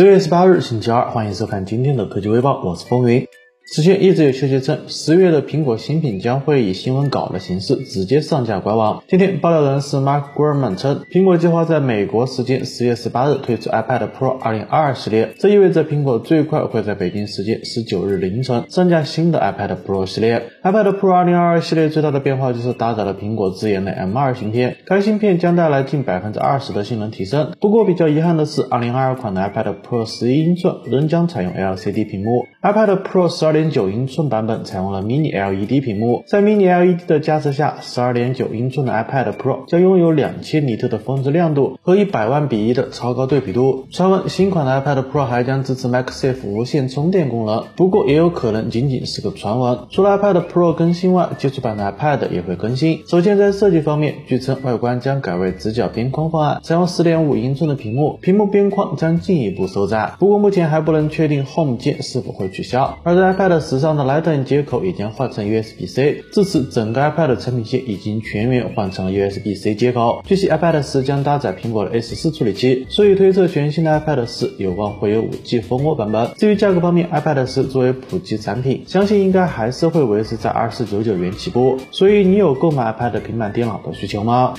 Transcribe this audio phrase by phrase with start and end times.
[0.00, 3.28] 十月十八日，星期二，欢迎收看今天的科技微报，我是风云。
[3.72, 9.04] 此前一直有消息称，十月的苹果新品将会以新闻稿的形式直接上架官网。
[9.06, 20.48] 今天爆料人士 Mark Gurman 称，苹果计划在美国时间十月十八日推出 iPad Pro 2022系列，这意味着苹果最快会在北京时间十九日凌晨上架新的 iPad Pro 系列。
[20.64, 27.52] iPad Pro 2022系列最大的变化就是搭载了苹果自研的 M2 芯片，该芯片将带来近百分之二十的性能提升。
[27.60, 33.70] 不过比较遗憾的是，2022款的 iPad Pro 11英寸仍将采用 LCD 屏幕，iPad Pro 12点。
[33.70, 43.86] 九英寸版本采用了 Mini LED 屏幕，在 Mini LED 的加持下，十二点九英寸的 iPad Pro 将拥有两千尼特的峰值亮度和一百万比一的超高对比度。
[43.92, 49.78] 传闻新款的 iPad Pro 还将支持 MagSafe 无线充电功能，不过也有可能仅仅是个传闻。
[49.90, 53.02] 除了 iPad Pro 更新外，基础版的 iPad 也会更新。
[53.06, 60.14] 首先在设计方面，据称外观将改为直角边框方案，采用十点五英寸的屏幕，屏幕边框将进一步收窄。
[60.18, 62.98] 不过目前还不能确定 Home 键是否会取消。
[63.04, 70.22] 而在 iPad 时尚的 Lightning 接口已经换成 USB-C，至此整个 iPad 产品线已经全面换成了 USB-C 接口。
[70.26, 76.30] 据悉，iPad 十将搭载苹果的 A 十四处理器，所以推测全新的 iPad 十有望会有 5G 蜂窝版本。
[76.36, 81.78] 至于价格方面，iPad 十作为普及产品，相信应该还是会维持在二四九九元起步。
[81.90, 84.54] 所以你有购买 iPad 平板电脑的需求吗？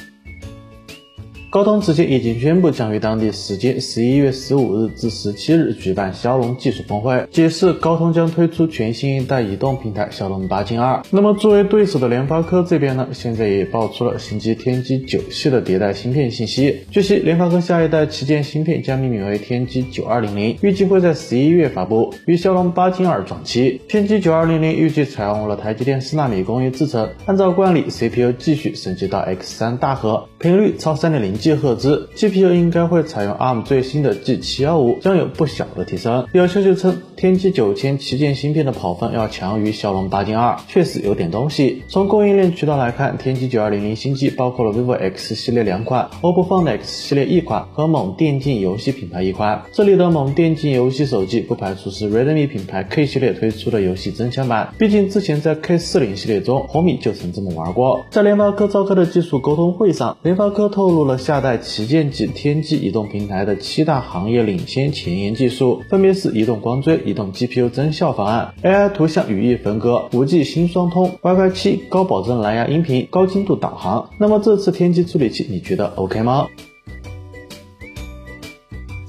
[1.52, 11.04] 高通此前已经宣布将于当地时间十一月十五日至十七日举办骁龙技术峰会，解释高通将推出全新一代移动平台骁龙八 Gen 二。
[11.12, 16.84] 那么作为对手的联发科这边呢，现在也爆出了新机天玑九系的迭代芯片信息。
[16.90, 23.82] 据悉，联发科下一代旗舰芯片将命名为天玑九二零零，预计会在十一月发布，与骁龙八 Gen 二撞期。
[23.90, 31.41] 天玑九二零零预计采用了台积电四纳米工艺制成，按照惯例，CPU 继续升级到 X 三大核，频率超三点零。
[31.42, 36.28] G 赫兹 GPU 应该会采用 ARM 最新的 G715，将有不小的提升。
[36.34, 41.82] 有消息称，天玑九千旗舰芯片的跑分要强于骁龙八 Gen 二，确实有点东西。
[41.88, 49.64] 从供应链渠道来看，天玑九二零零新机包括了 vivo X 系列两款，OPPO Find X 系列一款和某电竞游戏品牌一款。
[49.74, 58.00] 这里的某电竞游戏手机不排除是 Redmi 品牌 K 系列推出的游戏增强版，毕竟之前在 K 四零系列中，红米就曾这么玩过。
[58.12, 61.58] 在联发科召开的技术沟通会上，联发科透露了下代。
[61.58, 74.10] 旗舰级天玑移动平台的七大行业领先前沿技术，分别是移动光追、移动 GPU 增效方案、AI 图像语义分割、五 G 新双通、WiFi 七高保真蓝牙音频、高精度导航。
[74.18, 76.48] 那么这次天玑处理器你觉得 OK 吗？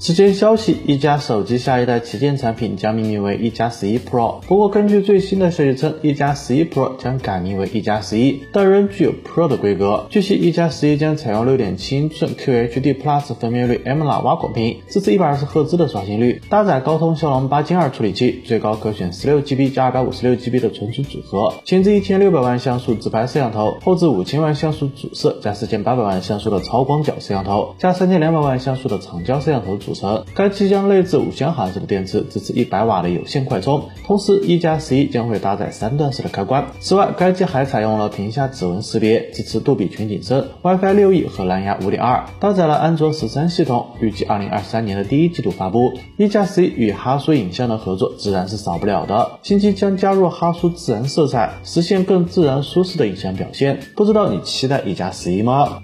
[0.05, 4.41] 此前消息，一加手机下一代旗舰产品将命名为一加十一 Pro。
[4.41, 10.05] 不过，根据最新的消息称，一加十一 Pro 将改名为一加十一，但仍具有 Pro 的规格。
[10.09, 29.92] 据悉，一加十一将采用六点七英寸 QHD Plus 分辨率 AMOLED 挖孔屏，支持一百二十赫兹的刷新率，搭载高通骁龙八 Gen 二处理器，最高可选十六 GB 加二百五十六 GB 的存储组合，前置一千六百万像素自拍摄像头，后置五千万像素主摄加四千八百万像素的超广角摄像头，加三千两百万像素的长焦摄像头组。
[29.93, 33.89] 组成，该机将内置五千毫安时的电池，支持一百瓦的有线快充。
[34.05, 36.65] 同时，一加十一将会搭载三段式的开关。
[36.79, 45.93] 此外，该机还采用了屏下指纹识别，支持杜比全景声、WiFi 六 E 和蓝牙五点二，搭载了安卓十三系统，预计二零二三年的第一季度发布。
[46.17, 53.79] 一加十一与哈苏影像的合作自然是少不了的，新机将加入哈苏自然色彩，实现更自然舒适的影像表现。
[53.95, 55.83] 不知道你期待一加十一吗？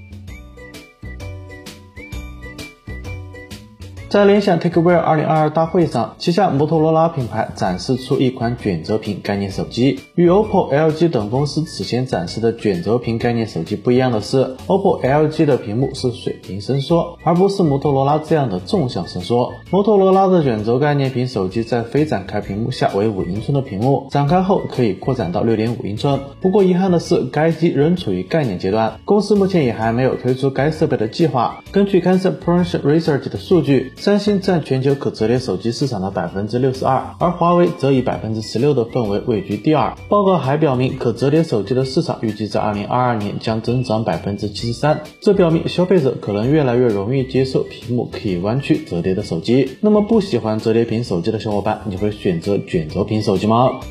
[4.09, 9.99] 在联想 TechWear 2022大会上，旗下摩托罗拉品牌展示出一款卷轴屏概念手机。
[10.15, 19.53] 与 OPPO、LG 等公司此前展示的卷轴屏概念手机不一样的是，OPPO、LG 的屏幕是水平伸缩，而不是摩托罗拉这样的纵向伸缩。
[19.69, 26.19] 摩托罗拉的卷轴概念屏手机在非展开屏幕下为五英寸的屏幕，展开后可以扩展到六点五英寸。
[26.41, 31.63] 不过遗憾的是，该机仍处于概念阶段，公司目前也还没有推出该设备的计划。
[31.71, 33.93] 根据 Cancer Promotion Research 的数据。
[33.99, 39.93] 三星占全球可折叠手机市场的百分之六十二，而华为则以百分之十六的份额位居第二。
[40.07, 45.01] 报告还表明，可折叠手机的市场预计在二零二二年将增长百分之七十三。
[45.19, 49.69] 这表明消费者可能越来越容易接受屏幕可以弯曲折叠的手机。
[49.81, 53.81] 那么不喜欢折叠屏手机的小伙伴，你会选择卷轴屏手机吗？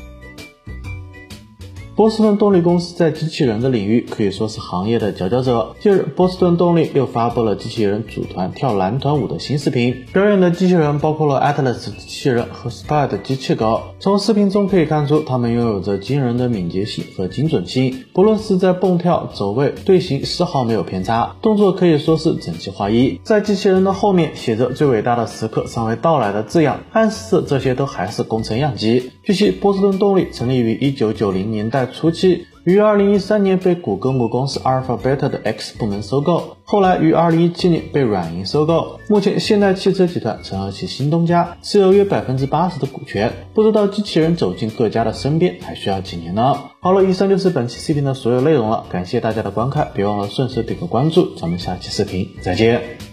[1.99, 5.75] 波士顿动力公司在机器人的领域可以说是行业的佼佼者。
[5.81, 13.81] 近日，波士顿动力又发布了机器人组团跳男团舞的新视频，表演的机器人包括了 Atlas 机器人和 Spy 机器狗。
[13.99, 23.19] 从视频中可以看出，他们拥有着惊人的敏捷性和精准性，不论是在蹦跳、走位、队形，丝毫没有偏差，动作可以说是整齐划一。
[23.25, 29.11] 在机器人的后面写着“最伟大的时刻尚未到来”的字样，暗示这些都还是工程样机。
[29.21, 32.45] 据悉，波士顿动力成立于1990年代初期。
[32.65, 38.99] 于二零一三年被谷歌母公司 Alphabet 的 X 部门收购，后来于二零一七年被软银收购。
[39.07, 43.31] 目前，现代汽车集团成了其新东家，持有约百分之八十的股权。
[43.55, 46.59] 不知道机器人走进各家的身边还需要几年呢？
[46.81, 53.08] 好了，以上就是本期视频的所有内容了，感谢大家的观看，别忘了顺手点个关注，咱们下期视频再见。